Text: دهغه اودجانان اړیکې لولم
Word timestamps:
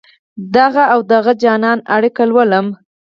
دهغه 0.53 0.83
اودجانان 0.95 1.79
اړیکې 1.95 2.23
لولم 2.29 2.67